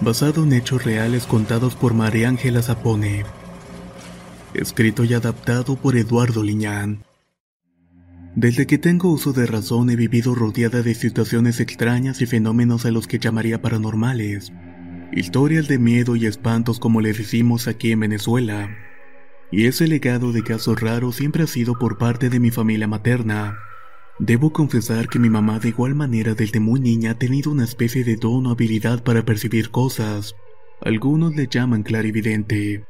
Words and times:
Basado 0.00 0.44
en 0.44 0.52
hechos 0.52 0.84
reales 0.84 1.26
contados 1.26 1.74
por 1.74 1.92
María 1.92 2.28
Ángela 2.28 2.62
Zapone. 2.62 3.24
Escrito 4.54 5.02
y 5.02 5.12
adaptado 5.12 5.74
por 5.74 5.96
Eduardo 5.96 6.44
Liñán. 6.44 7.02
Desde 8.36 8.68
que 8.68 8.78
tengo 8.78 9.10
uso 9.10 9.32
de 9.32 9.46
razón 9.46 9.90
he 9.90 9.96
vivido 9.96 10.36
rodeada 10.36 10.82
de 10.82 10.94
situaciones 10.94 11.58
extrañas 11.58 12.22
y 12.22 12.26
fenómenos 12.26 12.86
a 12.86 12.92
los 12.92 13.08
que 13.08 13.18
llamaría 13.18 13.60
paranormales. 13.60 14.52
Historias 15.10 15.66
de 15.66 15.80
miedo 15.80 16.14
y 16.14 16.26
espantos 16.26 16.78
como 16.78 17.00
le 17.00 17.12
decimos 17.12 17.66
aquí 17.66 17.90
en 17.90 18.00
Venezuela. 18.00 18.70
Y 19.50 19.66
ese 19.66 19.88
legado 19.88 20.30
de 20.30 20.44
casos 20.44 20.80
raros 20.80 21.16
siempre 21.16 21.42
ha 21.42 21.48
sido 21.48 21.76
por 21.76 21.98
parte 21.98 22.30
de 22.30 22.38
mi 22.38 22.52
familia 22.52 22.86
materna. 22.86 23.58
Debo 24.18 24.52
confesar 24.52 25.08
que 25.08 25.20
mi 25.20 25.30
mamá 25.30 25.60
de 25.60 25.68
igual 25.68 25.94
manera 25.94 26.34
desde 26.34 26.58
muy 26.58 26.80
niña 26.80 27.12
ha 27.12 27.18
tenido 27.18 27.52
una 27.52 27.64
especie 27.64 28.02
de 28.02 28.16
don 28.16 28.46
o 28.46 28.50
habilidad 28.50 29.04
para 29.04 29.24
percibir 29.24 29.70
cosas. 29.70 30.34
Algunos 30.80 31.36
le 31.36 31.46
llaman 31.46 31.84
clarividente, 31.84 32.84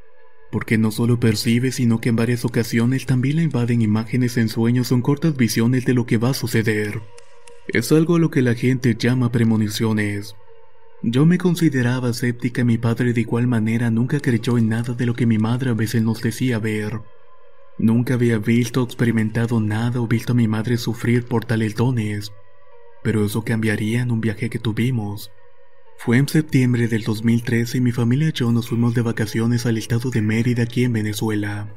porque 0.50 0.78
no 0.78 0.90
solo 0.90 1.20
percibe 1.20 1.70
sino 1.70 2.00
que 2.00 2.08
en 2.08 2.16
varias 2.16 2.46
ocasiones 2.46 3.04
también 3.04 3.36
le 3.36 3.42
invaden 3.42 3.82
imágenes 3.82 4.38
en 4.38 4.48
sueños 4.48 4.90
o 4.90 5.02
cortas 5.02 5.36
visiones 5.36 5.84
de 5.84 5.92
lo 5.92 6.06
que 6.06 6.16
va 6.16 6.30
a 6.30 6.34
suceder. 6.34 7.02
Es 7.68 7.92
algo 7.92 8.16
a 8.16 8.18
lo 8.18 8.30
que 8.30 8.40
la 8.40 8.54
gente 8.54 8.96
llama 8.98 9.30
premoniciones. 9.30 10.34
Yo 11.02 11.26
me 11.26 11.36
consideraba 11.36 12.10
escéptica 12.10 12.62
y 12.62 12.64
mi 12.64 12.78
padre 12.78 13.12
de 13.12 13.20
igual 13.20 13.46
manera 13.46 13.90
nunca 13.90 14.18
creyó 14.18 14.56
en 14.56 14.70
nada 14.70 14.94
de 14.94 15.04
lo 15.04 15.14
que 15.14 15.26
mi 15.26 15.36
madre 15.36 15.70
a 15.70 15.74
veces 15.74 16.02
nos 16.02 16.22
decía 16.22 16.58
ver. 16.58 17.00
Nunca 17.78 18.14
había 18.14 18.38
visto 18.38 18.82
o 18.82 18.84
experimentado 18.84 19.60
nada 19.60 20.00
o 20.00 20.08
visto 20.08 20.32
a 20.32 20.34
mi 20.34 20.48
madre 20.48 20.78
sufrir 20.78 21.24
por 21.24 21.44
tales 21.44 21.76
dones, 21.76 22.32
pero 23.04 23.24
eso 23.24 23.42
cambiaría 23.42 24.02
en 24.02 24.10
un 24.10 24.20
viaje 24.20 24.50
que 24.50 24.58
tuvimos. 24.58 25.30
Fue 25.96 26.16
en 26.16 26.28
septiembre 26.28 26.88
del 26.88 27.04
2013 27.04 27.78
y 27.78 27.80
mi 27.80 27.92
familia 27.92 28.28
y 28.28 28.32
yo 28.32 28.50
nos 28.50 28.68
fuimos 28.68 28.94
de 28.94 29.02
vacaciones 29.02 29.64
al 29.64 29.78
estado 29.78 30.10
de 30.10 30.22
Mérida 30.22 30.64
aquí 30.64 30.84
en 30.84 30.92
Venezuela, 30.92 31.72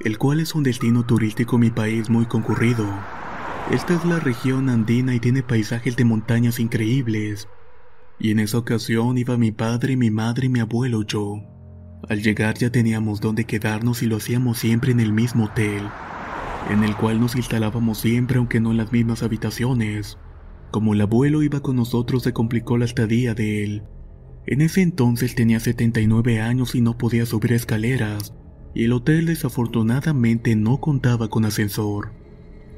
el 0.00 0.18
cual 0.18 0.40
es 0.40 0.54
un 0.54 0.64
destino 0.64 1.06
turístico 1.06 1.56
en 1.56 1.60
mi 1.60 1.70
país 1.70 2.10
muy 2.10 2.26
concurrido. 2.26 2.86
Esta 3.70 3.94
es 3.94 4.04
la 4.04 4.20
región 4.20 4.68
andina 4.68 5.14
y 5.14 5.20
tiene 5.20 5.42
paisajes 5.42 5.96
de 5.96 6.04
montañas 6.04 6.60
increíbles. 6.60 7.48
Y 8.18 8.32
en 8.32 8.38
esa 8.38 8.58
ocasión 8.58 9.16
iba 9.16 9.38
mi 9.38 9.50
padre, 9.50 9.96
mi 9.96 10.10
madre 10.10 10.46
y 10.46 10.50
mi 10.50 10.60
abuelo 10.60 11.02
y 11.02 11.06
yo. 11.06 11.61
Al 12.08 12.20
llegar 12.20 12.58
ya 12.58 12.70
teníamos 12.70 13.20
dónde 13.20 13.44
quedarnos 13.44 14.02
y 14.02 14.06
lo 14.06 14.16
hacíamos 14.16 14.58
siempre 14.58 14.90
en 14.90 14.98
el 14.98 15.12
mismo 15.12 15.44
hotel, 15.44 15.82
en 16.68 16.82
el 16.82 16.96
cual 16.96 17.20
nos 17.20 17.36
instalábamos 17.36 17.98
siempre 17.98 18.38
aunque 18.38 18.60
no 18.60 18.72
en 18.72 18.78
las 18.78 18.90
mismas 18.90 19.22
habitaciones. 19.22 20.18
Como 20.72 20.94
el 20.94 21.00
abuelo 21.00 21.42
iba 21.44 21.60
con 21.60 21.76
nosotros 21.76 22.24
se 22.24 22.32
complicó 22.32 22.76
la 22.76 22.86
estadía 22.86 23.34
de 23.34 23.62
él. 23.62 23.82
En 24.46 24.62
ese 24.62 24.82
entonces 24.82 25.36
tenía 25.36 25.60
79 25.60 26.40
años 26.40 26.74
y 26.74 26.80
no 26.80 26.98
podía 26.98 27.24
subir 27.24 27.52
escaleras, 27.52 28.34
y 28.74 28.84
el 28.84 28.92
hotel 28.92 29.26
desafortunadamente 29.26 30.56
no 30.56 30.80
contaba 30.80 31.28
con 31.28 31.44
ascensor. 31.44 32.10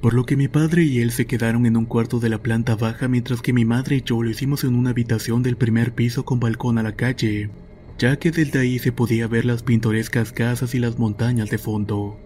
Por 0.02 0.12
lo 0.12 0.26
que 0.26 0.36
mi 0.36 0.48
padre 0.48 0.82
y 0.82 0.98
él 0.98 1.12
se 1.12 1.24
quedaron 1.24 1.64
en 1.64 1.78
un 1.78 1.86
cuarto 1.86 2.20
de 2.20 2.28
la 2.28 2.42
planta 2.42 2.76
baja 2.76 3.08
mientras 3.08 3.40
que 3.40 3.54
mi 3.54 3.64
madre 3.64 3.96
y 3.96 4.02
yo 4.02 4.22
lo 4.22 4.28
hicimos 4.28 4.64
en 4.64 4.74
una 4.74 4.90
habitación 4.90 5.42
del 5.42 5.56
primer 5.56 5.94
piso 5.94 6.26
con 6.26 6.40
balcón 6.40 6.76
a 6.76 6.82
la 6.82 6.92
calle 6.92 7.50
ya 7.99 8.16
que 8.19 8.31
desde 8.31 8.59
ahí 8.59 8.78
se 8.78 8.93
podía 8.93 9.28
ver 9.28 9.44
las 9.44 9.62
pintorescas 9.62 10.32
casas 10.32 10.75
y 10.75 10.78
las 10.78 10.99
montañas 10.99 11.50
de 11.50 11.59
fondo. 11.59 12.19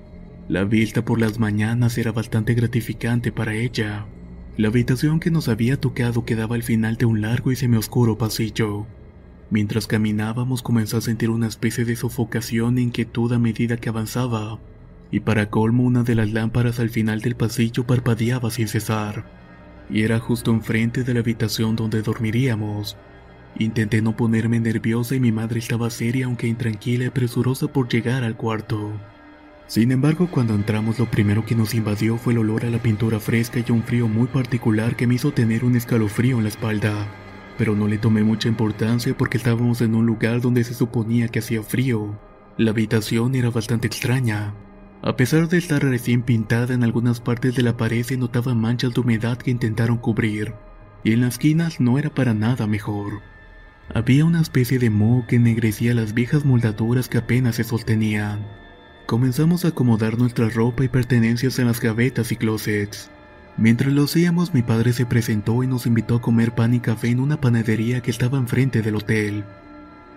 La 0.49 0.65
vista 0.65 1.05
por 1.05 1.21
las 1.21 1.39
mañanas 1.39 1.99
era 1.99 2.13
bastante 2.13 2.55
gratificante 2.55 3.33
para 3.33 3.55
ella. 3.55 4.07
La 4.57 4.69
habitación 4.69 5.21
que 5.21 5.31
nos 5.31 5.49
había 5.49 5.79
tocado 5.79 6.25
quedaba 6.25 6.57
al 6.57 6.63
final 6.63 6.97
de 6.97 7.05
un 7.05 7.21
largo 7.21 7.53
y 7.53 7.57
semioscuro 7.57 8.17
pasillo. 8.17 8.87
Mientras 9.51 9.87
caminábamos 9.87 10.63
comenzó 10.63 10.97
a 10.99 11.03
sentir 11.03 11.31
una 11.31 11.47
especie 11.47 11.85
de 11.85 11.97
sofocación 11.97 12.79
e 12.79 12.83
inquietud 12.83 13.33
a 13.33 13.39
medida 13.39 13.77
que 13.77 13.89
avanzaba, 13.89 14.59
y 15.11 15.21
para 15.21 15.49
colmo 15.49 15.85
una 15.85 16.03
de 16.03 16.15
las 16.15 16.33
lámparas 16.33 16.81
al 16.81 16.91
final 16.91 17.21
del 17.21 17.37
pasillo 17.37 17.87
parpadeaba 17.87 18.51
sin 18.51 18.69
cesar, 18.69 19.27
y 19.91 20.03
era 20.03 20.19
justo 20.19 20.51
enfrente 20.51 21.05
de 21.05 21.15
la 21.15 21.21
habitación 21.21 21.77
donde 21.77 22.03
dormiríamos. 22.03 22.97
Intenté 23.59 24.01
no 24.03 24.17
ponerme 24.17 24.61
nerviosa 24.61 25.17
y 25.17 25.21
mi 25.21 25.33
madre 25.33 25.59
estaba 25.59 25.91
seria 25.91 26.27
aunque 26.27 26.47
intranquila 26.47 27.07
y 27.07 27.11
presurosa 27.11 27.67
por 27.67 27.89
llegar 27.89 28.23
al 28.23 28.37
cuarto. 28.37 28.93
Sin 29.67 29.91
embargo, 29.91 30.29
cuando 30.31 30.55
entramos 30.55 30.99
lo 30.99 31.11
primero 31.11 31.45
que 31.45 31.57
nos 31.57 31.75
invadió 31.75 32.17
fue 32.17 32.33
el 32.33 32.39
olor 32.39 32.65
a 32.65 32.71
la 32.71 32.81
pintura 32.81 33.19
fresca 33.19 33.59
y 33.59 33.73
un 33.73 33.83
frío 33.83 34.07
muy 34.07 34.29
particular 34.29 34.95
que 34.95 35.09
me 35.09 35.17
hizo 35.17 35.33
tener 35.33 35.65
un 35.65 35.75
escalofrío 35.75 36.39
en 36.39 36.45
la 36.45 36.49
espalda. 36.51 37.09
Pero 37.59 37.75
no 37.75 37.89
le 37.89 37.99
tomé 37.99 38.23
mucha 38.23 38.49
importancia 38.49 39.17
porque 39.17 39.37
estábamos 39.37 39.81
en 39.81 39.97
un 39.97 40.07
lugar 40.07 40.41
donde 40.41 40.63
se 40.63 40.73
suponía 40.73 41.27
que 41.27 41.41
hacía 41.41 41.63
frío. 41.63 42.17
La 42.57 42.71
habitación 42.71 43.35
era 43.35 43.51
bastante 43.51 43.89
extraña. 43.89 44.55
A 45.03 45.17
pesar 45.17 45.49
de 45.49 45.59
estar 45.59 45.83
recién 45.83 46.23
pintada 46.23 46.75
en 46.75 46.85
algunas 46.85 47.21
partes 47.21 47.57
de 47.57 47.63
la 47.63 47.77
pared 47.77 48.05
se 48.05 48.17
notaban 48.17 48.61
manchas 48.61 48.95
de 48.95 49.01
humedad 49.01 49.37
que 49.37 49.51
intentaron 49.51 49.99
cubrir, 49.99 50.55
y 51.05 51.13
en 51.13 51.21
las 51.21 51.35
esquinas 51.35 51.81
no 51.81 51.99
era 51.99 52.11
para 52.11 52.35
nada 52.35 52.67
mejor. 52.67 53.21
Había 53.95 54.27
una 54.27 54.43
especie 54.43 54.79
de 54.79 54.91
moho 54.91 55.27
que 55.27 55.37
ennegrecía 55.37 55.95
las 55.95 56.13
viejas 56.13 56.45
moldaduras 56.45 57.09
que 57.09 57.19
apenas 57.19 57.57
se 57.57 57.65
sostenían. 57.65 58.47
Comenzamos 59.07 59.65
a 59.65 59.69
acomodar 59.69 60.19
nuestra 60.19 60.51
ropa 60.51 60.85
y 60.85 60.89
pertenencias 60.89 61.59
en 61.59 61.67
las 61.67 61.81
gavetas 61.81 62.31
y 62.31 62.37
closets. 62.37 63.11
Mientras 63.57 63.93
lo 63.93 64.05
hacíamos, 64.05 64.53
mi 64.53 64.63
padre 64.63 64.93
se 64.93 65.07
presentó 65.07 65.63
y 65.63 65.67
nos 65.67 65.87
invitó 65.87 66.17
a 66.17 66.21
comer 66.21 66.55
pan 66.55 66.75
y 66.75 66.81
café 66.81 67.09
en 67.09 67.19
una 67.19 67.41
panadería 67.41 68.03
que 68.03 68.11
estaba 68.11 68.37
enfrente 68.37 68.83
del 68.83 68.97
hotel. 68.97 69.45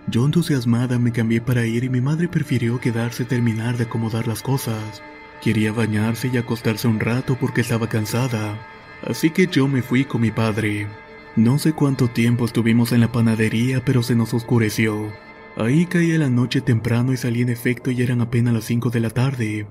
Yo 0.06 0.26
entusiasmada 0.26 0.98
me 0.98 1.12
cambié 1.12 1.40
para 1.40 1.64
ir 1.64 1.84
y 1.84 1.88
mi 1.88 2.00
madre 2.00 2.28
prefirió 2.28 2.78
quedarse 2.78 3.22
a 3.22 3.28
terminar 3.28 3.78
de 3.78 3.84
acomodar 3.84 4.28
las 4.28 4.42
cosas. 4.42 5.02
Quería 5.42 5.72
bañarse 5.72 6.28
y 6.32 6.36
acostarse 6.36 6.86
un 6.86 7.00
rato 7.00 7.36
porque 7.40 7.62
estaba 7.62 7.88
cansada, 7.88 8.58
así 9.06 9.30
que 9.30 9.46
yo 9.46 9.66
me 9.66 9.82
fui 9.82 10.04
con 10.04 10.20
mi 10.20 10.30
padre. 10.30 10.86
No 11.34 11.58
sé 11.58 11.72
cuánto 11.72 12.08
tiempo 12.08 12.44
estuvimos 12.44 12.92
en 12.92 13.00
la 13.00 13.10
panadería, 13.10 13.82
pero 13.82 14.02
se 14.02 14.14
nos 14.14 14.34
oscureció. 14.34 15.10
Ahí 15.56 15.86
caía 15.86 16.18
la 16.18 16.28
noche 16.28 16.60
temprano 16.60 17.14
y 17.14 17.16
salí 17.16 17.40
en 17.40 17.48
efecto 17.48 17.90
y 17.90 18.02
eran 18.02 18.20
apenas 18.20 18.52
las 18.52 18.64
5 18.64 18.90
de 18.90 19.00
la 19.00 19.08
tarde. 19.08 19.66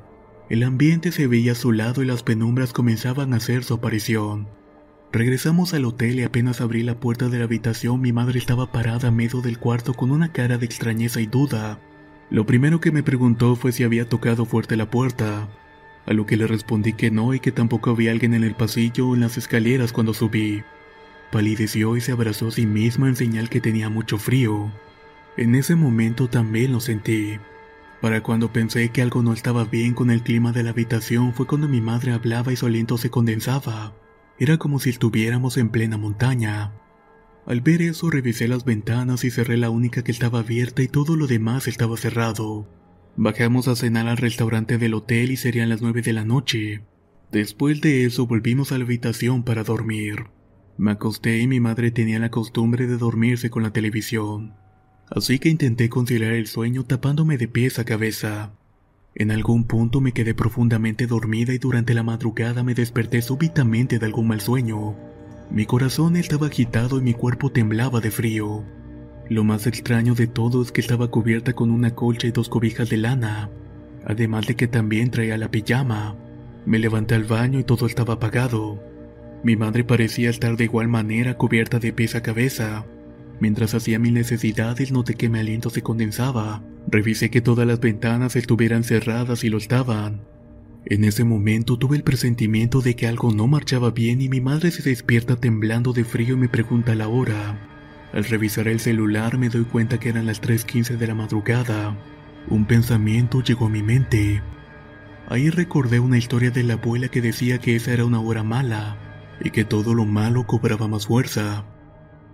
El 0.50 0.63
ambiente 0.63 1.11
se 1.11 1.27
veía 1.27 1.51
azulado 1.51 2.01
y 2.01 2.07
las 2.07 2.23
penumbras 2.23 2.73
comenzaban 2.73 3.33
a 3.33 3.38
hacer 3.38 3.63
su 3.63 3.75
aparición. 3.75 4.47
Regresamos 5.11 5.75
al 5.75 5.85
hotel 5.85 6.19
y 6.19 6.23
apenas 6.23 6.61
abrí 6.61 6.81
la 6.81 7.00
puerta 7.00 7.30
de 7.30 7.38
la 7.38 7.44
habitación 7.44 8.01
mi 8.01 8.12
madre 8.12 8.39
estaba 8.39 8.71
parada 8.71 9.09
a 9.09 9.12
medio 9.12 9.41
del 9.41 9.59
cuarto 9.59 9.94
con 9.94 10.09
una 10.09 10.31
cara 10.31 10.57
de 10.57 10.65
extrañeza 10.65 11.21
y 11.21 11.27
duda. 11.27 11.80
Lo 12.31 12.47
primero 12.47 12.81
que 12.81 12.91
me 12.91 13.03
preguntó 13.03 13.56
fue 13.56 13.71
si 13.71 13.83
había 13.83 14.09
tocado 14.09 14.45
fuerte 14.45 14.75
la 14.77 14.89
puerta, 14.89 15.47
a 16.07 16.13
lo 16.13 16.25
que 16.25 16.38
le 16.38 16.47
respondí 16.47 16.94
que 16.94 17.12
no 17.12 17.36
y 17.36 17.39
que 17.39 17.51
tampoco 17.51 17.91
había 17.91 18.12
alguien 18.12 18.33
en 18.33 18.44
el 18.44 18.56
pasillo 18.56 19.09
o 19.09 19.15
en 19.15 19.21
las 19.21 19.38
escaleras 19.38 19.94
cuando 19.94 20.15
subí. 20.15 20.63
Palideció 21.31 21.95
y 21.95 22.01
se 22.01 22.12
abrazó 22.12 22.50
a 22.50 22.51
sí 22.51 22.66
misma 22.66 23.07
en 23.07 23.16
señal 23.16 23.50
que 23.50 23.62
tenía 23.62 23.89
mucho 23.89 24.18
frío. 24.18 24.72
En 25.38 25.56
ese 25.56 25.75
momento 25.75 26.30
también 26.30 26.74
lo 26.74 26.81
sentí. 26.81 27.38
Para 28.01 28.22
cuando 28.22 28.51
pensé 28.51 28.89
que 28.89 29.01
algo 29.01 29.24
no 29.24 29.31
estaba 29.31 29.63
bien 29.63 29.94
con 29.94 30.12
el 30.12 30.24
clima 30.24 30.51
de 30.51 30.63
la 30.63 30.72
habitación 30.72 31.33
fue 31.33 31.48
cuando 31.48 31.68
mi 31.68 31.80
madre 31.80 32.12
hablaba 32.12 32.51
y 32.51 32.56
su 32.56 32.66
aliento 32.66 32.98
se 32.98 33.10
condensaba. 33.10 33.95
Era 34.39 34.57
como 34.57 34.80
si 34.80 34.89
estuviéramos 34.89 35.57
en 35.57 35.69
plena 35.69 35.98
montaña. 35.98 36.74
Al 37.45 37.62
ver 37.62 37.81
eso 37.81 38.10
revisé 38.10 38.48
las 38.48 38.66
ventanas 38.66 39.24
y 39.24 39.31
cerré 39.31 39.56
la 39.56 39.69
única 39.69 40.04
que 40.04 40.12
estaba 40.12 40.39
abierta 40.39 40.81
y 40.81 40.88
todo 40.88 41.16
lo 41.16 41.27
demás 41.27 41.68
estaba 41.68 41.95
cerrado. 41.95 42.68
Bajamos 43.16 43.68
a 43.68 43.75
cenar 43.75 44.07
al 44.07 44.18
restaurante 44.18 44.77
del 44.77 44.95
hotel 44.95 45.31
y 45.31 45.38
serían 45.38 45.69
las 45.69 45.81
nueve 45.81 46.01
de 46.01 46.13
la 46.13 46.25
noche. 46.25 46.84
Después 47.31 47.81
de 47.81 48.06
eso 48.06 48.27
volvimos 48.27 48.72
a 48.72 48.77
la 48.77 48.84
habitación 48.84 49.44
para 49.44 49.63
dormir. 49.63 50.25
Me 50.77 50.91
acosté 50.91 51.39
y 51.39 51.47
mi 51.47 51.59
madre 51.59 51.91
tenía 51.91 52.19
la 52.19 52.31
costumbre 52.31 52.88
de 52.88 52.97
dormirse 52.97 53.50
con 53.50 53.63
la 53.63 53.71
televisión. 53.71 54.53
Así 55.09 55.39
que 55.39 55.50
intenté 55.50 55.89
conciliar 55.89 56.31
el 56.33 56.47
sueño 56.47 56.85
tapándome 56.85 57.38
de 57.38 57.47
pies 57.47 57.79
a 57.79 57.85
cabeza. 57.85 58.53
En 59.13 59.29
algún 59.31 59.65
punto 59.65 60.00
me 60.00 60.13
quedé 60.13 60.33
profundamente 60.33 61.06
dormida 61.06 61.53
y 61.53 61.57
durante 61.57 61.94
la 61.94 62.03
madrugada 62.03 62.63
me 62.63 62.73
desperté 62.73 63.21
súbitamente 63.21 64.00
de 64.00 64.06
algún 64.06 64.27
mal 64.27 64.39
sueño. 64.39 64.95
Mi 65.50 65.65
corazón 65.65 66.15
estaba 66.15 66.47
agitado 66.47 66.97
y 66.97 67.01
mi 67.01 67.13
cuerpo 67.13 67.51
temblaba 67.51 68.00
de 68.00 68.09
frío. 68.09 68.63
Lo 69.29 69.44
más 69.44 69.67
extraño 69.67 70.15
de 70.15 70.27
todo 70.27 70.62
es 70.62 70.71
que 70.71 70.79
estaba 70.79 71.09
cubierta 71.09 71.53
con 71.53 71.71
una 71.71 71.94
colcha 71.94 72.27
y 72.27 72.31
dos 72.31 72.47
cobijas 72.47 72.89
de 72.89 72.97
lana, 72.97 73.50
además 74.06 74.47
de 74.47 74.56
que 74.56 74.67
también 74.67 75.12
traía 75.12 75.38
la 75.38 75.51
pijama. 75.51 76.15
Me 76.65 76.79
levanté 76.79 77.15
al 77.15 77.25
baño 77.25 77.59
y 77.59 77.65
todo 77.65 77.88
estaba 77.88 78.13
apagado. 78.13 78.90
Mi 79.43 79.55
madre 79.55 79.83
parecía 79.83 80.29
estar 80.29 80.55
de 80.55 80.65
igual 80.65 80.88
manera 80.88 81.33
cubierta 81.35 81.79
de 81.79 81.91
pies 81.91 82.13
a 82.13 82.21
cabeza. 82.21 82.85
Mientras 83.39 83.73
hacía 83.73 83.97
mis 83.97 84.11
necesidades 84.11 84.91
noté 84.91 85.15
que 85.15 85.29
mi 85.29 85.39
aliento 85.39 85.71
se 85.71 85.81
condensaba. 85.81 86.61
Revisé 86.88 87.31
que 87.31 87.41
todas 87.41 87.65
las 87.65 87.79
ventanas 87.79 88.35
estuvieran 88.35 88.83
cerradas 88.83 89.43
y 89.43 89.49
lo 89.49 89.57
estaban. 89.57 90.21
En 90.85 91.03
ese 91.03 91.23
momento 91.23 91.77
tuve 91.77 91.97
el 91.97 92.03
presentimiento 92.03 92.81
de 92.81 92.95
que 92.95 93.07
algo 93.07 93.31
no 93.31 93.47
marchaba 93.47 93.89
bien 93.89 94.21
y 94.21 94.29
mi 94.29 94.41
madre 94.41 94.69
se 94.69 94.88
despierta 94.88 95.35
temblando 95.35 95.91
de 95.91 96.03
frío 96.03 96.35
y 96.35 96.38
me 96.38 96.49
pregunta 96.49 96.93
la 96.93 97.07
hora. 97.07 97.57
Al 98.13 98.25
revisar 98.25 98.67
el 98.67 98.79
celular 98.79 99.39
me 99.39 99.49
doy 99.49 99.63
cuenta 99.63 99.99
que 99.99 100.09
eran 100.09 100.27
las 100.27 100.39
3.15 100.39 100.97
de 100.97 101.07
la 101.07 101.15
madrugada. 101.15 101.97
Un 102.47 102.65
pensamiento 102.65 103.41
llegó 103.41 103.67
a 103.67 103.69
mi 103.69 103.81
mente. 103.81 104.43
Ahí 105.29 105.49
recordé 105.49 105.99
una 105.99 106.19
historia 106.19 106.51
de 106.51 106.63
la 106.63 106.73
abuela 106.73 107.07
que 107.07 107.21
decía 107.21 107.57
que 107.57 107.75
esa 107.75 107.93
era 107.93 108.05
una 108.05 108.19
hora 108.19 108.43
mala 108.43 108.97
y 109.43 109.51
que 109.51 109.65
todo 109.65 109.93
lo 109.93 110.05
malo 110.05 110.45
cobraba 110.45 110.88
más 110.88 111.07
fuerza. 111.07 111.65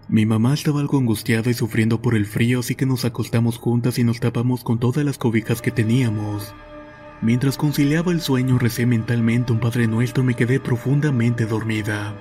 Mi 0.09 0.25
mamá 0.25 0.54
estaba 0.54 0.80
algo 0.80 0.98
angustiada 0.98 1.50
y 1.50 1.54
sufriendo 1.54 2.01
por 2.01 2.15
el 2.15 2.25
frío, 2.25 2.59
así 2.59 2.75
que 2.75 2.86
nos 2.86 3.04
acostamos 3.04 3.57
juntas 3.57 4.00
y 4.00 4.04
nos 4.04 4.19
tapamos 4.19 4.63
con 4.63 4.80
todas 4.80 5.04
las 5.04 5.18
cobijas 5.18 5.62
que 5.62 5.71
teníamos. 5.71 6.54
Mientras 7.21 7.57
conciliaba 7.57 8.12
el 8.12 8.21
sueño, 8.21 8.57
recé 8.57 8.86
mentalmente 8.86 9.51
un 9.51 9.59
Padre 9.59 9.88
Nuestro 9.88 10.24
y 10.24 10.27
me 10.27 10.33
quedé 10.36 10.59
profundamente 10.59 11.45
dormida. 11.45 12.15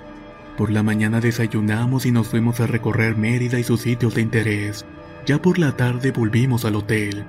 Por 0.56 0.72
la 0.72 0.82
mañana 0.82 1.20
desayunamos 1.20 2.06
y 2.06 2.10
nos 2.10 2.28
fuimos 2.28 2.60
a 2.60 2.66
recorrer 2.66 3.16
Mérida 3.16 3.60
y 3.60 3.62
sus 3.62 3.82
sitios 3.82 4.14
de 4.14 4.22
interés. 4.22 4.86
Ya 5.26 5.40
por 5.40 5.58
la 5.58 5.76
tarde 5.76 6.12
volvimos 6.12 6.64
al 6.64 6.76
hotel. 6.76 7.24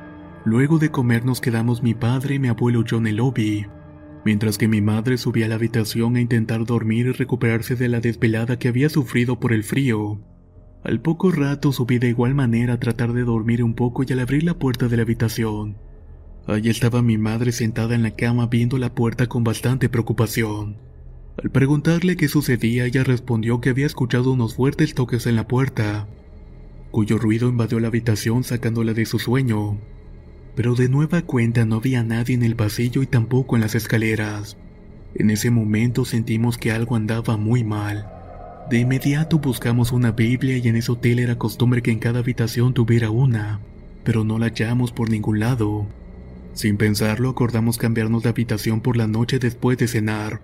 Luego 0.45 0.79
de 0.79 0.91
comer 0.91 1.25
nos 1.25 1.41
quedamos 1.41 1.83
mi 1.83 1.93
padre 1.93 2.39
mi 2.39 2.47
abuelo 2.47 2.83
yo 2.85 2.97
en 2.97 3.07
el 3.07 3.17
lobby, 3.17 3.67
mientras 4.27 4.57
que 4.57 4.67
mi 4.67 4.81
madre 4.81 5.17
subía 5.17 5.45
a 5.45 5.47
la 5.47 5.55
habitación 5.55 6.17
a 6.17 6.19
intentar 6.19 6.65
dormir 6.65 7.05
y 7.05 7.11
recuperarse 7.13 7.77
de 7.77 7.87
la 7.87 8.01
desvelada 8.01 8.59
que 8.59 8.67
había 8.67 8.89
sufrido 8.89 9.39
por 9.39 9.53
el 9.53 9.63
frío. 9.63 10.19
Al 10.83 10.99
poco 10.99 11.31
rato 11.31 11.71
subí 11.71 11.97
de 11.97 12.09
igual 12.09 12.35
manera 12.35 12.73
a 12.73 12.77
tratar 12.77 13.13
de 13.13 13.23
dormir 13.23 13.63
un 13.63 13.73
poco 13.73 14.03
y 14.03 14.11
al 14.11 14.19
abrir 14.19 14.43
la 14.43 14.55
puerta 14.55 14.89
de 14.89 14.97
la 14.97 15.03
habitación, 15.03 15.77
allí 16.45 16.69
estaba 16.69 17.01
mi 17.01 17.17
madre 17.17 17.53
sentada 17.53 17.95
en 17.95 18.03
la 18.03 18.17
cama 18.17 18.47
viendo 18.47 18.77
la 18.77 18.93
puerta 18.93 19.27
con 19.27 19.45
bastante 19.45 19.87
preocupación. 19.87 20.75
Al 21.41 21.49
preguntarle 21.49 22.17
qué 22.17 22.27
sucedía, 22.27 22.85
ella 22.85 23.05
respondió 23.05 23.61
que 23.61 23.69
había 23.69 23.85
escuchado 23.85 24.33
unos 24.33 24.55
fuertes 24.55 24.93
toques 24.93 25.25
en 25.25 25.37
la 25.37 25.47
puerta, 25.47 26.05
cuyo 26.91 27.17
ruido 27.17 27.47
invadió 27.47 27.79
la 27.79 27.87
habitación 27.87 28.43
sacándola 28.43 28.93
de 28.93 29.05
su 29.05 29.19
sueño. 29.19 29.77
Pero 30.57 30.73
de 30.73 30.89
nueva 30.89 31.21
cuenta 31.21 31.65
no 31.65 31.75
había 31.75 32.01
nadie 32.01 32.33
en 32.33 32.41
el 32.41 32.55
pasillo 32.55 33.03
y 33.03 33.05
tampoco 33.05 33.55
en 33.55 33.61
las 33.61 33.75
escaleras. 33.75 34.57
En 35.13 35.29
ese 35.29 35.51
momento 35.51 36.03
sentimos 36.03 36.57
que 36.57 36.71
algo 36.71 36.95
andaba 36.95 37.37
muy 37.37 37.63
mal. 37.63 38.07
De 38.67 38.79
inmediato 38.79 39.37
buscamos 39.37 39.91
una 39.91 40.13
Biblia 40.13 40.57
y 40.57 40.67
en 40.67 40.75
ese 40.75 40.91
hotel 40.91 41.19
era 41.19 41.37
costumbre 41.37 41.83
que 41.83 41.91
en 41.91 41.99
cada 41.99 42.21
habitación 42.21 42.73
tuviera 42.73 43.11
una, 43.11 43.59
pero 44.03 44.23
no 44.23 44.39
la 44.39 44.47
hallamos 44.47 44.91
por 44.91 45.11
ningún 45.11 45.39
lado. 45.39 45.85
Sin 46.53 46.77
pensarlo 46.77 47.29
acordamos 47.29 47.77
cambiarnos 47.77 48.23
de 48.23 48.29
habitación 48.29 48.81
por 48.81 48.97
la 48.97 49.05
noche 49.05 49.37
después 49.37 49.77
de 49.77 49.87
cenar. 49.87 50.41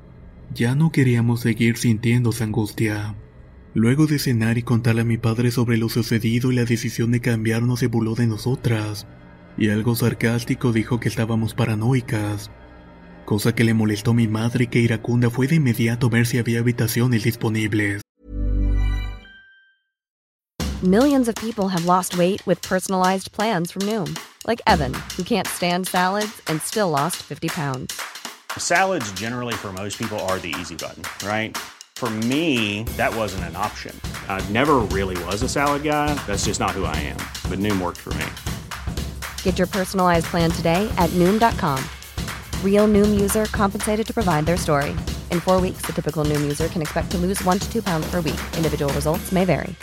Ya 0.53 0.75
no 0.75 0.91
queríamos 0.91 1.39
seguir 1.39 1.77
sintiendo 1.77 2.29
esa 2.29 2.43
angustia. 2.43 3.15
Luego 3.73 4.05
de 4.05 4.19
cenar 4.19 4.59
y 4.59 4.61
contarle 4.61 5.01
a 5.01 5.05
mi 5.05 5.17
padre 5.17 5.49
sobre 5.49 5.77
lo 5.77 5.89
sucedido 5.89 6.51
y 6.51 6.55
la 6.55 6.65
decisión 6.65 7.11
de 7.11 7.19
cambiarnos 7.19 7.79
se 7.79 7.87
burló 7.87 8.13
de 8.13 8.27
nosotras, 8.27 9.07
y 9.57 9.69
algo 9.69 9.95
sarcástico 9.95 10.71
dijo 10.71 10.99
que 10.99 11.09
estábamos 11.09 11.53
paranoicas, 11.53 12.51
cosa 13.25 13.53
que 13.53 13.63
le 13.63 13.73
molestó 13.73 14.11
a 14.11 14.15
mi 14.15 14.27
madre 14.27 14.67
que 14.67 14.79
iracunda 14.79 15.29
fue 15.29 15.47
de 15.47 15.55
inmediato 15.55 16.09
ver 16.09 16.25
si 16.25 16.37
había 16.37 16.59
habitaciones 16.59 17.23
disponibles. 17.23 18.01
Millions 20.83 21.29
of 21.29 21.35
people 21.35 21.69
have 21.69 21.85
lost 21.85 22.17
weight 22.17 22.45
with 22.45 22.61
personalized 22.61 23.31
plans 23.31 23.71
from 23.71 23.83
Noom, 23.83 24.17
like 24.45 24.61
Evan, 24.67 24.93
who 25.15 25.23
can't 25.23 25.47
stand 25.47 25.87
salads 25.87 26.41
and 26.47 26.61
still 26.61 26.89
lost 26.89 27.23
50 27.23 27.47
pounds. 27.47 27.93
Salads, 28.57 29.09
generally, 29.13 29.53
for 29.53 29.71
most 29.71 29.97
people, 29.97 30.19
are 30.27 30.39
the 30.39 30.53
easy 30.59 30.75
button, 30.75 31.03
right? 31.25 31.57
For 31.95 32.09
me, 32.09 32.83
that 32.97 33.15
wasn't 33.15 33.45
an 33.45 33.55
option. 33.55 33.95
I 34.27 34.45
never 34.49 34.79
really 34.91 35.15
was 35.23 35.41
a 35.41 35.47
salad 35.47 35.83
guy. 35.83 36.13
That's 36.27 36.43
just 36.45 36.59
not 36.59 36.71
who 36.71 36.83
I 36.83 36.97
am. 36.97 37.17
But 37.49 37.59
Noom 37.59 37.81
worked 37.81 38.01
for 38.01 38.13
me. 38.15 38.25
Get 39.43 39.57
your 39.57 39.67
personalized 39.67 40.25
plan 40.25 40.51
today 40.51 40.91
at 40.97 41.09
Noom.com. 41.11 41.79
Real 42.61 42.89
Noom 42.89 43.21
user 43.21 43.45
compensated 43.45 44.05
to 44.05 44.13
provide 44.13 44.45
their 44.45 44.57
story. 44.57 44.91
In 45.31 45.39
four 45.39 45.61
weeks, 45.61 45.83
the 45.83 45.93
typical 45.93 46.25
Noom 46.25 46.41
user 46.41 46.67
can 46.67 46.81
expect 46.81 47.11
to 47.11 47.17
lose 47.17 47.41
one 47.45 47.59
to 47.59 47.71
two 47.71 47.81
pounds 47.81 48.05
per 48.11 48.19
week. 48.19 48.41
Individual 48.57 48.93
results 48.93 49.31
may 49.31 49.45
vary. 49.45 49.75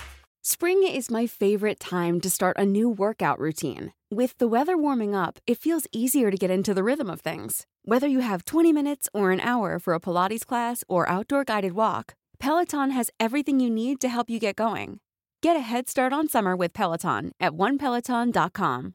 Spring 0.43 0.83
is 0.87 1.11
my 1.11 1.27
favorite 1.27 1.79
time 1.79 2.19
to 2.21 2.31
start 2.31 2.57
a 2.59 2.65
new 2.65 2.89
workout 2.89 3.39
routine. 3.39 3.93
With 4.11 4.39
the 4.39 4.49
weather 4.49 4.77
warming 4.77 5.15
up, 5.15 5.39
it 5.47 5.59
feels 5.59 5.87
easier 5.93 6.31
to 6.31 6.37
get 6.37 6.51
into 6.51 6.73
the 6.73 6.83
rhythm 6.83 7.11
of 7.11 7.21
things. 7.21 7.67
Whether 7.85 8.09
you 8.09 8.21
have 8.21 8.47
20 8.47 8.73
minutes 8.73 9.09
or 9.13 9.33
an 9.33 9.41
hour 9.41 9.79
for 9.79 9.93
a 9.93 10.01
Pilates 10.01 10.47
class 10.47 10.83
or 10.89 11.09
outdoor 11.09 11.45
guided 11.45 11.75
walk, 11.75 12.15
Peloton 12.39 12.91
has 12.91 13.11
everything 13.21 13.61
you 13.61 13.69
need 13.69 14.01
to 14.01 14.09
help 14.09 14.31
you 14.31 14.39
get 14.41 14.57
going. 14.57 15.01
Get 15.43 15.57
a 15.57 15.61
head 15.61 15.89
start 15.91 16.13
on 16.15 16.27
summer 16.27 16.57
with 16.57 16.73
Peloton 16.73 17.33
at 17.39 17.53
onepeloton.com. 17.53 18.95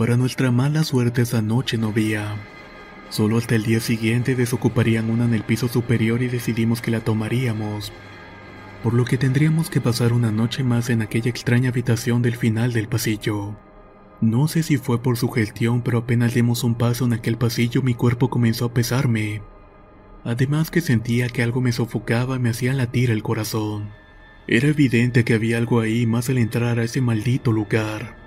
Para 0.00 0.16
nuestra 0.16 0.50
mala 0.50 0.82
suerte 0.82 1.20
esa 1.20 1.42
noche 1.42 1.76
no 1.76 1.88
había. 1.88 2.34
Solo 3.10 3.36
hasta 3.36 3.54
el 3.54 3.64
día 3.64 3.80
siguiente 3.80 4.34
desocuparían 4.34 5.10
una 5.10 5.26
en 5.26 5.34
el 5.34 5.42
piso 5.42 5.68
superior 5.68 6.22
y 6.22 6.28
decidimos 6.28 6.80
que 6.80 6.90
la 6.90 7.00
tomaríamos. 7.00 7.92
Por 8.82 8.94
lo 8.94 9.04
que 9.04 9.18
tendríamos 9.18 9.68
que 9.68 9.82
pasar 9.82 10.14
una 10.14 10.32
noche 10.32 10.64
más 10.64 10.88
en 10.88 11.02
aquella 11.02 11.28
extraña 11.28 11.68
habitación 11.68 12.22
del 12.22 12.36
final 12.36 12.72
del 12.72 12.88
pasillo. 12.88 13.58
No 14.22 14.48
sé 14.48 14.62
si 14.62 14.78
fue 14.78 15.02
por 15.02 15.18
su 15.18 15.28
gestión, 15.28 15.82
pero 15.82 15.98
apenas 15.98 16.32
dimos 16.32 16.64
un 16.64 16.76
paso 16.76 17.04
en 17.04 17.12
aquel 17.12 17.36
pasillo 17.36 17.82
mi 17.82 17.92
cuerpo 17.92 18.30
comenzó 18.30 18.64
a 18.64 18.72
pesarme. 18.72 19.42
Además 20.24 20.70
que 20.70 20.80
sentía 20.80 21.28
que 21.28 21.42
algo 21.42 21.60
me 21.60 21.72
sofocaba 21.72 22.36
y 22.36 22.38
me 22.38 22.48
hacía 22.48 22.72
latir 22.72 23.10
el 23.10 23.22
corazón. 23.22 23.90
Era 24.46 24.68
evidente 24.68 25.24
que 25.26 25.34
había 25.34 25.58
algo 25.58 25.78
ahí 25.78 26.06
más 26.06 26.30
al 26.30 26.38
entrar 26.38 26.78
a 26.78 26.84
ese 26.84 27.02
maldito 27.02 27.52
lugar. 27.52 28.19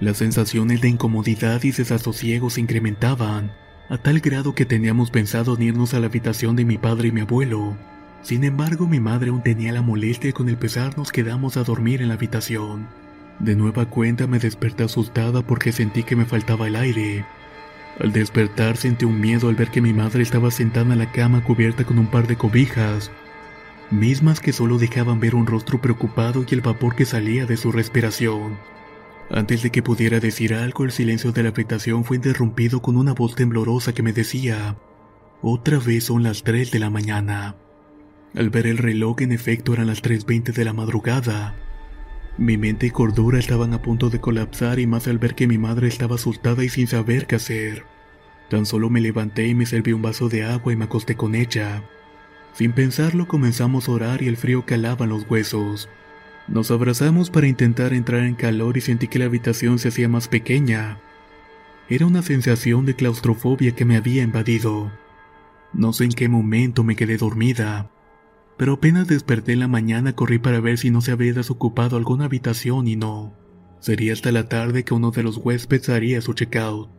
Las 0.00 0.16
sensaciones 0.16 0.80
de 0.80 0.88
incomodidad 0.88 1.62
y 1.62 1.72
desasosiego 1.72 2.48
se 2.48 2.62
incrementaban, 2.62 3.52
a 3.90 3.98
tal 3.98 4.20
grado 4.20 4.54
que 4.54 4.64
teníamos 4.64 5.10
pensado 5.10 5.56
en 5.56 5.62
irnos 5.62 5.92
a 5.92 6.00
la 6.00 6.06
habitación 6.06 6.56
de 6.56 6.64
mi 6.64 6.78
padre 6.78 7.08
y 7.08 7.12
mi 7.12 7.20
abuelo. 7.20 7.76
Sin 8.22 8.44
embargo, 8.44 8.86
mi 8.86 8.98
madre 8.98 9.28
aún 9.28 9.42
tenía 9.42 9.72
la 9.72 9.82
molestia 9.82 10.30
y 10.30 10.32
con 10.32 10.48
el 10.48 10.56
pesar 10.56 10.96
nos 10.96 11.12
quedamos 11.12 11.58
a 11.58 11.64
dormir 11.64 12.00
en 12.00 12.08
la 12.08 12.14
habitación. 12.14 12.88
De 13.40 13.54
nueva 13.54 13.90
cuenta 13.90 14.26
me 14.26 14.38
desperté 14.38 14.84
asustada 14.84 15.42
porque 15.42 15.70
sentí 15.70 16.02
que 16.02 16.16
me 16.16 16.24
faltaba 16.24 16.66
el 16.66 16.76
aire. 16.76 17.26
Al 17.98 18.10
despertar 18.10 18.78
sentí 18.78 19.04
un 19.04 19.20
miedo 19.20 19.50
al 19.50 19.54
ver 19.54 19.70
que 19.70 19.82
mi 19.82 19.92
madre 19.92 20.22
estaba 20.22 20.50
sentada 20.50 20.94
en 20.94 20.98
la 20.98 21.12
cama 21.12 21.44
cubierta 21.44 21.84
con 21.84 21.98
un 21.98 22.06
par 22.06 22.26
de 22.26 22.36
cobijas, 22.36 23.10
mismas 23.90 24.40
que 24.40 24.54
solo 24.54 24.78
dejaban 24.78 25.20
ver 25.20 25.34
un 25.34 25.46
rostro 25.46 25.78
preocupado 25.82 26.42
y 26.48 26.54
el 26.54 26.62
vapor 26.62 26.96
que 26.96 27.04
salía 27.04 27.44
de 27.44 27.58
su 27.58 27.70
respiración. 27.70 28.56
Antes 29.30 29.62
de 29.62 29.70
que 29.70 29.82
pudiera 29.82 30.18
decir 30.18 30.54
algo, 30.54 30.84
el 30.84 30.90
silencio 30.90 31.30
de 31.30 31.44
la 31.44 31.50
habitación 31.50 32.04
fue 32.04 32.16
interrumpido 32.16 32.82
con 32.82 32.96
una 32.96 33.12
voz 33.12 33.36
temblorosa 33.36 33.92
que 33.92 34.02
me 34.02 34.12
decía, 34.12 34.76
otra 35.40 35.78
vez 35.78 36.04
son 36.04 36.24
las 36.24 36.42
3 36.42 36.72
de 36.72 36.78
la 36.80 36.90
mañana. 36.90 37.54
Al 38.34 38.50
ver 38.50 38.66
el 38.66 38.78
reloj, 38.78 39.22
en 39.22 39.30
efecto 39.30 39.72
eran 39.72 39.86
las 39.86 40.02
3.20 40.02 40.52
de 40.52 40.64
la 40.64 40.72
madrugada. 40.72 41.54
Mi 42.38 42.56
mente 42.58 42.86
y 42.86 42.90
cordura 42.90 43.38
estaban 43.38 43.72
a 43.72 43.82
punto 43.82 44.10
de 44.10 44.20
colapsar 44.20 44.80
y 44.80 44.86
más 44.86 45.06
al 45.06 45.18
ver 45.18 45.34
que 45.36 45.46
mi 45.46 45.58
madre 45.58 45.86
estaba 45.86 46.16
asustada 46.16 46.64
y 46.64 46.68
sin 46.68 46.88
saber 46.88 47.26
qué 47.26 47.36
hacer. 47.36 47.84
Tan 48.48 48.66
solo 48.66 48.90
me 48.90 49.00
levanté 49.00 49.46
y 49.46 49.54
me 49.54 49.66
serví 49.66 49.92
un 49.92 50.02
vaso 50.02 50.28
de 50.28 50.44
agua 50.44 50.72
y 50.72 50.76
me 50.76 50.86
acosté 50.86 51.14
con 51.14 51.36
ella. 51.36 51.84
Sin 52.52 52.72
pensarlo 52.72 53.28
comenzamos 53.28 53.88
a 53.88 53.92
orar 53.92 54.22
y 54.22 54.28
el 54.28 54.36
frío 54.36 54.66
calaba 54.66 55.04
en 55.04 55.10
los 55.10 55.28
huesos. 55.30 55.88
Nos 56.50 56.72
abrazamos 56.72 57.30
para 57.30 57.46
intentar 57.46 57.92
entrar 57.92 58.24
en 58.24 58.34
calor 58.34 58.76
y 58.76 58.80
sentí 58.80 59.06
que 59.06 59.20
la 59.20 59.26
habitación 59.26 59.78
se 59.78 59.88
hacía 59.88 60.08
más 60.08 60.26
pequeña. 60.26 61.00
Era 61.88 62.06
una 62.06 62.22
sensación 62.22 62.86
de 62.86 62.96
claustrofobia 62.96 63.72
que 63.76 63.84
me 63.84 63.96
había 63.96 64.24
invadido. 64.24 64.90
No 65.72 65.92
sé 65.92 66.04
en 66.04 66.10
qué 66.10 66.28
momento 66.28 66.82
me 66.82 66.96
quedé 66.96 67.16
dormida, 67.18 67.88
pero 68.56 68.74
apenas 68.74 69.06
desperté 69.06 69.52
en 69.52 69.60
la 69.60 69.68
mañana 69.68 70.14
corrí 70.16 70.40
para 70.40 70.58
ver 70.58 70.78
si 70.78 70.90
no 70.90 71.00
se 71.00 71.12
había 71.12 71.32
desocupado 71.32 71.96
alguna 71.96 72.24
habitación 72.24 72.88
y 72.88 72.96
no. 72.96 73.32
Sería 73.78 74.12
hasta 74.12 74.32
la 74.32 74.48
tarde 74.48 74.84
que 74.84 74.92
uno 74.92 75.12
de 75.12 75.22
los 75.22 75.36
huéspedes 75.36 75.88
haría 75.88 76.20
su 76.20 76.34
checkout. 76.34 76.90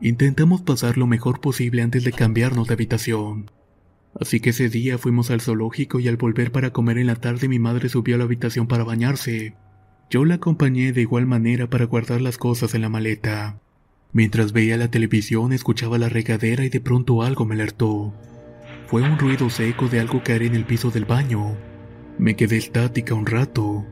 Intentamos 0.00 0.62
pasar 0.62 0.98
lo 0.98 1.08
mejor 1.08 1.40
posible 1.40 1.82
antes 1.82 2.04
de 2.04 2.12
cambiarnos 2.12 2.68
de 2.68 2.74
habitación. 2.74 3.50
Así 4.20 4.40
que 4.40 4.50
ese 4.50 4.68
día 4.68 4.98
fuimos 4.98 5.30
al 5.30 5.40
zoológico 5.40 5.98
y 5.98 6.08
al 6.08 6.16
volver 6.16 6.52
para 6.52 6.72
comer 6.72 6.98
en 6.98 7.08
la 7.08 7.16
tarde 7.16 7.48
mi 7.48 7.58
madre 7.58 7.88
subió 7.88 8.14
a 8.14 8.18
la 8.18 8.24
habitación 8.24 8.66
para 8.66 8.84
bañarse. 8.84 9.54
Yo 10.10 10.24
la 10.24 10.36
acompañé 10.36 10.92
de 10.92 11.00
igual 11.00 11.26
manera 11.26 11.68
para 11.68 11.86
guardar 11.86 12.20
las 12.20 12.38
cosas 12.38 12.74
en 12.74 12.82
la 12.82 12.88
maleta. 12.88 13.60
Mientras 14.12 14.52
veía 14.52 14.76
la 14.76 14.90
televisión 14.90 15.52
escuchaba 15.52 15.98
la 15.98 16.08
regadera 16.08 16.64
y 16.64 16.68
de 16.68 16.80
pronto 16.80 17.22
algo 17.22 17.44
me 17.44 17.54
alertó. 17.54 18.14
Fue 18.86 19.02
un 19.02 19.18
ruido 19.18 19.50
seco 19.50 19.88
de 19.88 19.98
algo 19.98 20.22
caer 20.22 20.44
en 20.44 20.54
el 20.54 20.64
piso 20.64 20.90
del 20.90 21.04
baño. 21.04 21.56
Me 22.18 22.36
quedé 22.36 22.58
estática 22.58 23.14
un 23.14 23.26
rato. 23.26 23.84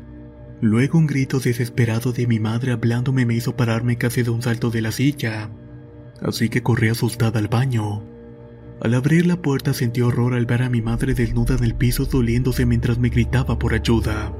Luego 0.61 0.99
un 0.99 1.09
grito 1.09 1.41
desesperado 1.41 2.12
de 2.12 2.29
mi 2.29 2.38
madre 2.38 2.71
hablándome 2.71 3.26
me 3.26 3.35
hizo 3.35 3.57
pararme 3.57 3.99
casi 3.99 4.23
de 4.23 4.31
un 4.31 4.43
salto 4.43 4.71
de 4.71 4.83
la 4.83 4.93
silla. 4.93 5.50
Así 6.21 6.49
que 6.49 6.62
corrí 6.62 6.88
asustada 6.88 7.41
al 7.41 7.49
baño. 7.49 8.12
Al 8.82 8.94
abrir 8.94 9.26
la 9.26 9.36
puerta 9.36 9.72
sentí 9.74 10.00
horror 10.00 10.34
al 10.34 10.44
ver 10.44 10.62
a 10.62 10.68
mi 10.68 10.82
madre 10.82 11.14
desnuda 11.14 11.54
en 11.54 11.62
el 11.62 11.76
piso 11.76 12.04
doliéndose 12.04 12.66
mientras 12.66 12.98
me 12.98 13.10
gritaba 13.10 13.56
por 13.56 13.74
ayuda. 13.74 14.34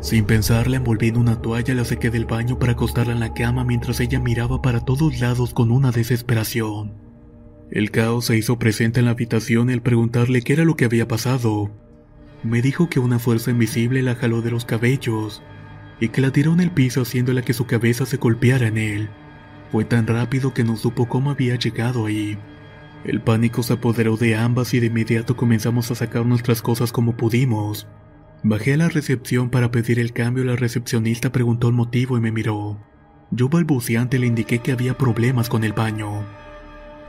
Sin 0.00 0.24
pensarla 0.24 0.78
envolví 0.78 1.08
en 1.08 1.18
una 1.18 1.42
toalla 1.42 1.74
la 1.74 1.84
saqué 1.84 2.08
del 2.08 2.24
baño 2.24 2.58
para 2.58 2.72
acostarla 2.72 3.12
en 3.12 3.20
la 3.20 3.34
cama 3.34 3.64
mientras 3.64 4.00
ella 4.00 4.18
miraba 4.18 4.62
para 4.62 4.80
todos 4.80 5.20
lados 5.20 5.52
con 5.52 5.70
una 5.70 5.90
desesperación. 5.90 6.94
El 7.70 7.90
caos 7.90 8.24
se 8.24 8.36
hizo 8.38 8.58
presente 8.58 9.00
en 9.00 9.04
la 9.04 9.10
habitación 9.10 9.68
al 9.68 9.82
preguntarle 9.82 10.40
qué 10.40 10.54
era 10.54 10.64
lo 10.64 10.74
que 10.74 10.86
había 10.86 11.06
pasado. 11.06 11.70
Me 12.42 12.62
dijo 12.62 12.88
que 12.88 12.98
una 12.98 13.18
fuerza 13.18 13.50
invisible 13.50 14.00
la 14.00 14.14
jaló 14.14 14.40
de 14.40 14.52
los 14.52 14.64
cabellos 14.64 15.42
y 16.00 16.08
que 16.08 16.22
la 16.22 16.30
tiró 16.30 16.54
en 16.54 16.60
el 16.60 16.70
piso 16.70 17.02
haciéndola 17.02 17.42
que 17.42 17.52
su 17.52 17.66
cabeza 17.66 18.06
se 18.06 18.16
golpeara 18.16 18.68
en 18.68 18.78
él. 18.78 19.10
Fue 19.70 19.84
tan 19.84 20.06
rápido 20.06 20.54
que 20.54 20.64
no 20.64 20.78
supo 20.78 21.10
cómo 21.10 21.30
había 21.30 21.56
llegado 21.56 22.06
ahí. 22.06 22.38
El 23.04 23.20
pánico 23.20 23.64
se 23.64 23.72
apoderó 23.72 24.16
de 24.16 24.36
ambas 24.36 24.74
y 24.74 24.80
de 24.80 24.86
inmediato 24.86 25.36
comenzamos 25.36 25.90
a 25.90 25.96
sacar 25.96 26.24
nuestras 26.24 26.62
cosas 26.62 26.92
como 26.92 27.16
pudimos. 27.16 27.88
Bajé 28.44 28.74
a 28.74 28.76
la 28.76 28.88
recepción 28.88 29.50
para 29.50 29.72
pedir 29.72 29.98
el 29.98 30.12
cambio 30.12 30.44
y 30.44 30.46
la 30.46 30.56
recepcionista 30.56 31.32
preguntó 31.32 31.68
el 31.68 31.74
motivo 31.74 32.16
y 32.16 32.20
me 32.20 32.30
miró. 32.30 32.78
Yo 33.32 33.48
balbuceante 33.48 34.18
le 34.18 34.26
indiqué 34.26 34.60
que 34.60 34.72
había 34.72 34.96
problemas 34.96 35.48
con 35.48 35.64
el 35.64 35.72
baño. 35.72 36.24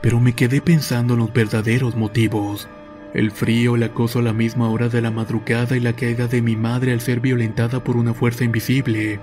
Pero 0.02 0.18
me 0.20 0.32
quedé 0.32 0.60
pensando 0.60 1.14
en 1.14 1.20
los 1.20 1.32
verdaderos 1.32 1.96
motivos. 1.96 2.68
El 3.14 3.30
frío, 3.30 3.76
el 3.76 3.84
acoso 3.84 4.18
a 4.18 4.22
la 4.22 4.32
misma 4.32 4.68
hora 4.68 4.88
de 4.88 5.00
la 5.00 5.12
madrugada 5.12 5.76
y 5.76 5.80
la 5.80 5.92
caída 5.92 6.26
de 6.26 6.42
mi 6.42 6.56
madre 6.56 6.92
al 6.92 7.00
ser 7.00 7.20
violentada 7.20 7.84
por 7.84 7.96
una 7.96 8.14
fuerza 8.14 8.42
invisible. 8.42 9.20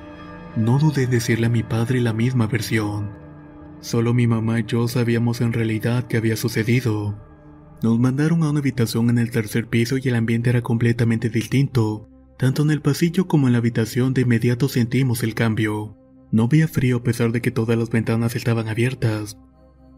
No 0.56 0.80
dudé 0.80 1.04
en 1.04 1.10
decirle 1.10 1.48
a 1.48 1.50
mi 1.50 1.64
padre 1.64 2.00
la 2.00 2.14
misma 2.14 2.48
versión. 2.48 3.10
Solo 3.82 4.14
mi 4.14 4.28
mamá 4.28 4.60
y 4.60 4.66
yo 4.66 4.88
sabíamos 4.88 5.42
en 5.42 5.54
realidad 5.54 6.08
qué 6.08 6.18
había 6.18 6.38
sucedido. 6.38 7.18
Nos 7.82 8.00
mandaron 8.00 8.44
a 8.44 8.52
una 8.52 8.60
habitación 8.60 9.10
en 9.10 9.18
el 9.18 9.32
tercer 9.32 9.68
piso 9.68 9.98
y 9.98 10.08
el 10.08 10.16
ambiente 10.16 10.52
era 10.52 10.62
completamente 10.62 11.30
distinto. 11.30 12.08
Tanto 12.38 12.62
en 12.62 12.70
el 12.70 12.82
pasillo 12.82 13.28
como 13.28 13.48
en 13.48 13.54
la 13.54 13.60
habitación 13.60 14.14
de 14.14 14.22
inmediato 14.22 14.70
sentimos 14.70 15.24
el 15.24 15.34
cambio. 15.34 15.98
No 16.32 16.44
había 16.44 16.68
frío 16.68 16.98
a 16.98 17.04
pesar 17.04 17.32
de 17.32 17.42
que 17.42 17.50
todas 17.50 17.78
las 17.78 17.90
ventanas 17.90 18.36
estaban 18.36 18.68
abiertas. 18.68 19.38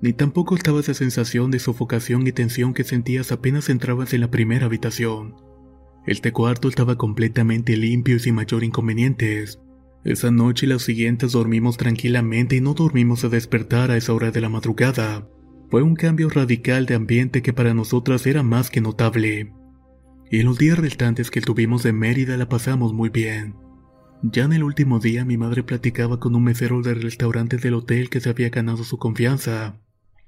Ni 0.02 0.14
tampoco 0.14 0.56
estaba 0.56 0.80
esa 0.80 0.94
sensación 0.94 1.52
de 1.52 1.60
sofocación 1.60 2.26
y 2.26 2.32
tensión 2.32 2.74
que 2.74 2.86
sentías 2.86 3.32
apenas 3.34 3.70
entrabas 3.70 4.14
en 4.14 4.22
la 4.22 4.32
primera 4.32 4.66
habitación. 4.66 5.36
Este 6.06 6.32
cuarto 6.32 6.70
estaba 6.70 6.98
completamente 6.98 7.76
limpio 7.76 8.16
y 8.16 8.20
sin 8.20 8.36
mayor 8.36 8.64
inconvenientes. 8.64 9.60
Esa 10.04 10.32
noche 10.32 10.66
y 10.66 10.70
las 10.70 10.82
siguientes 10.82 11.32
dormimos 11.32 11.78
tranquilamente 11.78 12.58
y 12.58 12.62
no 12.62 12.74
dormimos 12.74 13.24
a 13.24 13.30
despertar 13.30 13.90
a 13.90 13.98
esa 13.98 14.14
hora 14.14 14.32
de 14.32 14.42
la 14.42 14.50
madrugada. 14.50 15.30
Fue 15.70 15.82
un 15.82 15.96
cambio 15.96 16.30
radical 16.30 16.86
de 16.86 16.96
ambiente 16.96 17.42
que 17.42 17.54
para 17.54 17.74
nosotras 17.74 18.28
era 18.28 18.44
más 18.44 18.70
que 18.70 18.82
notable. 18.82 19.54
Y 20.30 20.40
en 20.40 20.46
los 20.46 20.58
días 20.58 20.78
restantes 20.78 21.32
que 21.32 21.42
tuvimos 21.42 21.84
de 21.84 21.94
Mérida 21.94 22.36
la 22.36 22.50
pasamos 22.50 22.92
muy 22.92 23.10
bien. 23.10 23.56
Ya 24.24 24.44
en 24.44 24.54
el 24.54 24.64
último 24.64 25.00
día 25.00 25.26
mi 25.26 25.38
madre 25.38 25.64
platicaba 25.64 26.20
con 26.20 26.36
un 26.36 26.44
mesero 26.44 26.82
del 26.82 27.02
restaurante 27.02 27.58
del 27.58 27.74
hotel 27.74 28.10
que 28.10 28.20
se 28.20 28.30
había 28.30 28.50
ganado 28.50 28.84
su 28.84 28.98
confianza. 28.98 29.80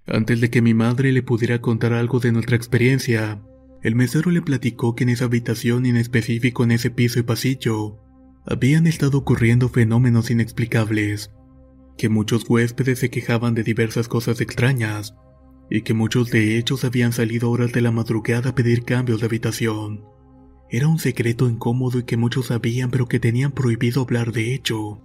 Antes 0.08 0.40
de 0.40 0.50
que 0.50 0.62
mi 0.62 0.74
madre 0.74 1.12
le 1.12 1.24
pudiera 1.24 1.60
contar 1.60 1.94
algo 1.94 2.20
de 2.20 2.32
nuestra 2.32 2.56
experiencia, 2.56 3.42
el 3.84 3.96
mesero 3.96 4.32
le 4.32 4.42
platicó 4.42 4.96
que 4.96 5.04
en 5.04 5.10
esa 5.10 5.26
habitación 5.26 5.86
y 5.86 5.90
en 5.90 5.98
específico 5.98 6.64
en 6.64 6.72
ese 6.72 6.92
piso 6.92 7.20
y 7.20 7.24
pasillo, 7.24 8.00
habían 8.48 8.86
estado 8.86 9.18
ocurriendo 9.18 9.70
fenómenos 9.70 10.30
inexplicables, 10.30 11.32
que 11.98 12.10
muchos 12.10 12.48
huéspedes 12.48 13.00
se 13.00 13.10
quejaban 13.10 13.56
de 13.56 13.64
diversas 13.64 14.08
cosas 14.08 14.42
extrañas, 14.42 15.16
y 15.70 15.82
que 15.82 15.94
muchos 15.94 16.30
de 16.30 16.58
ellos 16.58 16.84
habían 16.84 17.12
salido 17.12 17.50
horas 17.50 17.72
de 17.72 17.82
la 17.82 17.92
madrugada 17.92 18.52
a 18.52 18.56
pedir 18.56 18.84
cambios 18.84 19.22
de 19.22 19.26
habitación. 19.26 20.04
Era 20.70 20.88
un 20.88 21.00
secreto 21.00 21.50
incómodo 21.50 22.00
y 22.00 22.04
que 22.04 22.18
muchos 22.18 22.48
sabían 22.48 22.92
pero 22.92 23.08
que 23.08 23.20
tenían 23.20 23.52
prohibido 23.52 24.02
hablar 24.02 24.32
de 24.32 24.54
hecho. 24.54 25.02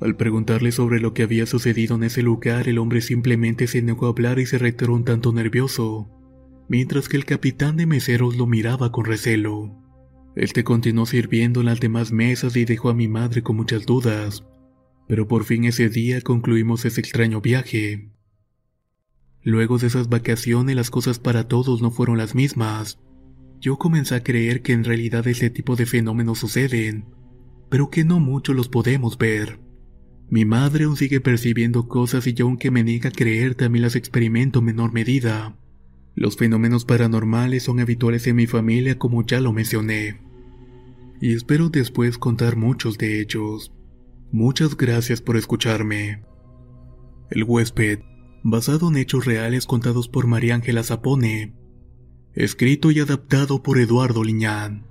Al 0.00 0.16
preguntarle 0.16 0.70
sobre 0.70 1.00
lo 1.00 1.14
que 1.14 1.22
había 1.22 1.46
sucedido 1.46 1.96
en 1.96 2.04
ese 2.04 2.22
lugar, 2.22 2.68
el 2.68 2.78
hombre 2.78 3.00
simplemente 3.00 3.66
se 3.66 3.80
negó 3.80 4.06
a 4.06 4.10
hablar 4.10 4.38
y 4.38 4.46
se 4.46 4.58
retiró 4.58 4.94
un 4.94 5.04
tanto 5.04 5.32
nervioso, 5.32 6.10
mientras 6.68 7.08
que 7.08 7.16
el 7.16 7.24
capitán 7.24 7.76
de 7.76 7.86
meseros 7.86 8.36
lo 8.36 8.46
miraba 8.46 8.92
con 8.92 9.04
recelo. 9.04 9.83
Este 10.36 10.64
continuó 10.64 11.06
sirviendo 11.06 11.60
en 11.60 11.66
las 11.66 11.80
demás 11.80 12.10
mesas 12.10 12.56
y 12.56 12.64
dejó 12.64 12.88
a 12.88 12.94
mi 12.94 13.06
madre 13.06 13.42
con 13.42 13.56
muchas 13.56 13.86
dudas, 13.86 14.44
pero 15.06 15.28
por 15.28 15.44
fin 15.44 15.64
ese 15.64 15.88
día 15.88 16.20
concluimos 16.22 16.84
ese 16.84 17.00
extraño 17.00 17.40
viaje. 17.40 18.10
Luego 19.42 19.78
de 19.78 19.86
esas 19.86 20.08
vacaciones 20.08 20.74
las 20.74 20.90
cosas 20.90 21.18
para 21.18 21.46
todos 21.46 21.82
no 21.82 21.90
fueron 21.90 22.18
las 22.18 22.34
mismas. 22.34 22.98
Yo 23.60 23.76
comencé 23.76 24.16
a 24.16 24.24
creer 24.24 24.62
que 24.62 24.72
en 24.72 24.84
realidad 24.84 25.26
ese 25.28 25.50
tipo 25.50 25.76
de 25.76 25.86
fenómenos 25.86 26.38
suceden, 26.38 27.04
pero 27.70 27.90
que 27.90 28.04
no 28.04 28.18
mucho 28.18 28.54
los 28.54 28.68
podemos 28.68 29.18
ver. 29.18 29.60
Mi 30.30 30.44
madre 30.44 30.84
aún 30.84 30.96
sigue 30.96 31.20
percibiendo 31.20 31.86
cosas 31.86 32.26
y 32.26 32.32
yo 32.32 32.46
aunque 32.46 32.70
me 32.70 32.82
niega 32.82 33.10
a 33.10 33.12
creer 33.12 33.54
también 33.54 33.82
las 33.82 33.94
experimento 33.94 34.58
en 34.58 34.64
menor 34.64 34.92
medida. 34.92 35.56
Los 36.14 36.36
fenómenos 36.36 36.84
paranormales 36.84 37.64
son 37.64 37.80
habituales 37.80 38.26
en 38.26 38.36
mi 38.36 38.46
familia 38.46 38.98
como 38.98 39.24
ya 39.24 39.40
lo 39.40 39.52
mencioné. 39.52 40.20
Y 41.20 41.34
espero 41.34 41.70
después 41.70 42.18
contar 42.18 42.56
muchos 42.56 42.98
de 42.98 43.20
ellos. 43.20 43.72
Muchas 44.30 44.76
gracias 44.76 45.20
por 45.20 45.36
escucharme. 45.36 46.22
El 47.30 47.44
huésped, 47.44 48.00
basado 48.42 48.88
en 48.88 48.96
hechos 48.96 49.24
reales 49.24 49.66
contados 49.66 50.08
por 50.08 50.26
María 50.26 50.54
Ángela 50.54 50.82
Zapone. 50.82 51.54
Escrito 52.34 52.90
y 52.90 53.00
adaptado 53.00 53.62
por 53.62 53.78
Eduardo 53.78 54.22
Liñán. 54.22 54.86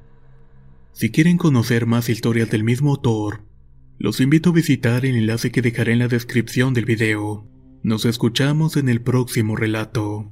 Si 0.91 1.09
quieren 1.09 1.37
conocer 1.37 1.85
más 1.85 2.09
historias 2.09 2.49
del 2.49 2.63
mismo 2.63 2.91
autor, 2.91 3.45
los 3.97 4.19
invito 4.19 4.49
a 4.49 4.53
visitar 4.53 5.05
el 5.05 5.15
enlace 5.15 5.51
que 5.51 5.61
dejaré 5.61 5.93
en 5.93 5.99
la 5.99 6.07
descripción 6.07 6.73
del 6.73 6.85
video. 6.85 7.47
Nos 7.83 8.05
escuchamos 8.05 8.75
en 8.77 8.89
el 8.89 9.01
próximo 9.01 9.55
relato. 9.55 10.31